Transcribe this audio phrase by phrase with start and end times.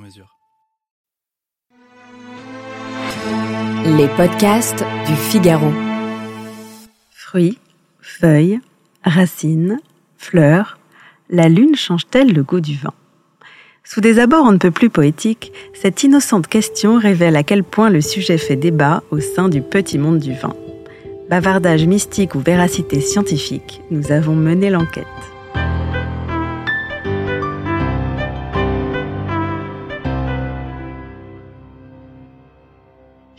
[0.00, 0.36] mesure.
[3.84, 5.70] Les podcasts du Figaro.
[7.10, 7.58] Fruits,
[8.00, 8.60] feuilles,
[9.04, 9.78] racines,
[10.16, 10.78] fleurs,
[11.28, 12.92] la lune change-t-elle le goût du vin?
[13.84, 17.90] Sous des abords on ne peut plus poétiques, cette innocente question révèle à quel point
[17.90, 20.54] le sujet fait débat au sein du petit monde du vin.
[21.28, 25.06] Bavardage mystique ou véracité scientifique, nous avons mené l'enquête.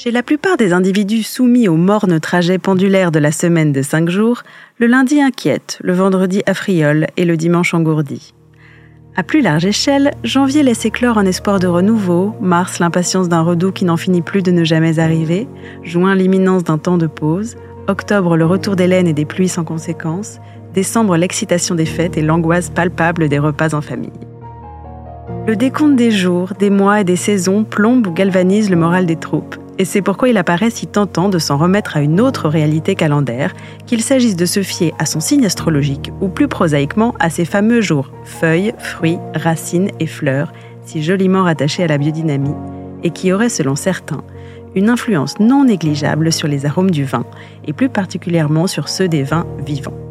[0.00, 4.08] Chez la plupart des individus soumis au morne trajet pendulaire de la semaine de cinq
[4.08, 4.44] jours,
[4.78, 8.32] le lundi inquiète, le vendredi affriole et le dimanche engourdi.
[9.16, 13.72] À plus large échelle, janvier laisse éclore un espoir de renouveau, mars l'impatience d'un redout
[13.72, 15.48] qui n'en finit plus de ne jamais arriver,
[15.82, 17.56] juin l'imminence d'un temps de pause,
[17.88, 20.38] octobre le retour des laines et des pluies sans conséquence,
[20.74, 24.12] décembre l'excitation des fêtes et l'angoisse palpable des repas en famille.
[25.48, 29.16] Le décompte des jours, des mois et des saisons plombe ou galvanise le moral des
[29.16, 32.96] troupes, et c'est pourquoi il apparaît si tentant de s'en remettre à une autre réalité
[32.96, 33.54] calendaire,
[33.86, 37.80] qu'il s'agisse de se fier à son signe astrologique ou plus prosaïquement à ses fameux
[37.80, 40.52] jours feuilles, fruits, racines et fleurs,
[40.84, 42.54] si joliment rattachés à la biodynamie,
[43.04, 44.24] et qui auraient, selon certains,
[44.74, 47.24] une influence non négligeable sur les arômes du vin,
[47.66, 50.07] et plus particulièrement sur ceux des vins vivants.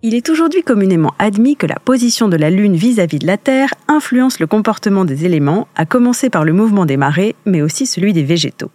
[0.00, 3.74] Il est aujourd'hui communément admis que la position de la Lune vis-à-vis de la Terre
[3.88, 8.12] influence le comportement des éléments, à commencer par le mouvement des marées, mais aussi celui
[8.12, 8.70] des végétaux.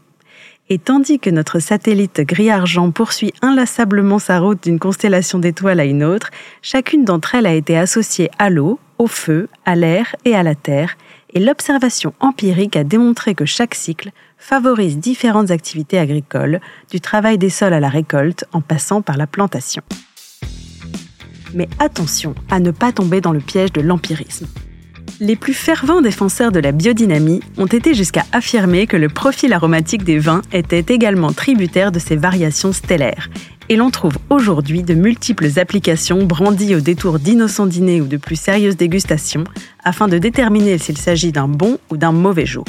[0.70, 6.04] Et tandis que notre satellite gris-argent poursuit inlassablement sa route d'une constellation d'étoiles à une
[6.04, 6.30] autre,
[6.62, 10.56] chacune d'entre elles a été associée à l'eau, au feu, à l'air et à la
[10.56, 10.98] Terre,
[11.34, 16.60] et l'observation empirique a démontré que chaque cycle favorise différentes activités agricoles,
[16.92, 19.84] du travail des sols à la récolte en passant par la plantation.
[21.54, 24.48] Mais attention à ne pas tomber dans le piège de l'empirisme.
[25.20, 30.04] Les plus fervents défenseurs de la biodynamie ont été jusqu'à affirmer que le profil aromatique
[30.04, 33.30] des vins était également tributaire de ces variations stellaires.
[33.70, 38.36] Et l'on trouve aujourd'hui de multiples applications brandies au détour d'innocents dîners ou de plus
[38.36, 39.46] sérieuses dégustations
[39.84, 42.66] afin de déterminer s'il s'agit d'un bon ou d'un mauvais jour.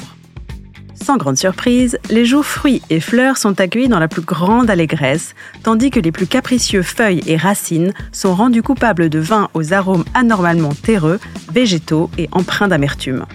[1.05, 5.35] Sans grande surprise, les jours fruits et fleurs sont accueillis dans la plus grande allégresse,
[5.63, 10.07] tandis que les plus capricieux feuilles et racines sont rendus coupables de vins aux arômes
[10.15, 11.21] anormalement terreux,
[11.53, 13.27] végétaux et empreints d'amertume.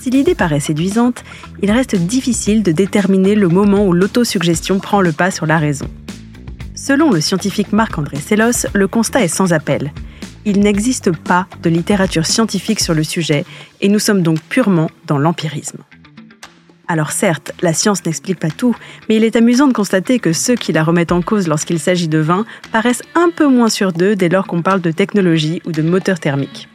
[0.00, 1.24] Si l'idée paraît séduisante,
[1.62, 5.88] il reste difficile de déterminer le moment où l'autosuggestion prend le pas sur la raison.
[6.76, 9.92] Selon le scientifique Marc-André Sellos, le constat est sans appel.
[10.44, 13.44] Il n'existe pas de littérature scientifique sur le sujet
[13.80, 15.78] et nous sommes donc purement dans l'empirisme.
[16.88, 18.76] Alors certes, la science n'explique pas tout,
[19.08, 22.06] mais il est amusant de constater que ceux qui la remettent en cause lorsqu'il s'agit
[22.06, 25.72] de vin paraissent un peu moins sûrs d'eux dès lors qu'on parle de technologie ou
[25.72, 26.68] de moteur thermique.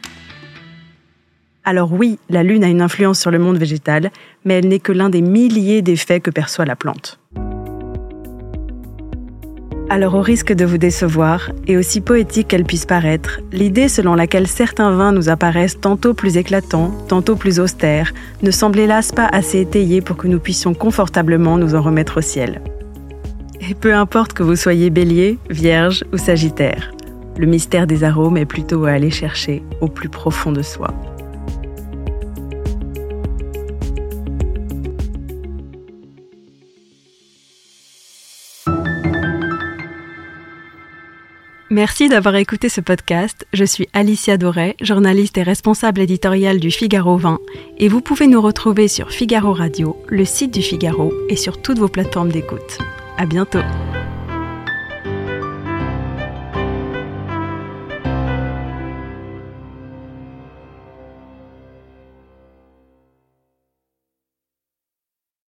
[1.64, 4.10] Alors oui, la Lune a une influence sur le monde végétal,
[4.44, 7.21] mais elle n'est que l'un des milliers d'effets que perçoit la plante.
[9.92, 14.46] Alors au risque de vous décevoir, et aussi poétique qu'elle puisse paraître, l'idée selon laquelle
[14.46, 19.60] certains vins nous apparaissent tantôt plus éclatants, tantôt plus austères, ne semble hélas pas assez
[19.60, 22.62] étayée pour que nous puissions confortablement nous en remettre au ciel.
[23.60, 26.90] Et peu importe que vous soyez bélier, vierge ou sagittaire,
[27.36, 30.88] le mystère des arômes est plutôt à aller chercher au plus profond de soi.
[41.72, 43.46] Merci d'avoir écouté ce podcast.
[43.54, 47.38] Je suis Alicia Doré, journaliste et responsable éditoriale du Figaro 20,
[47.78, 51.78] et vous pouvez nous retrouver sur Figaro Radio, le site du Figaro et sur toutes
[51.78, 52.76] vos plateformes d'écoute.
[53.16, 53.60] À bientôt.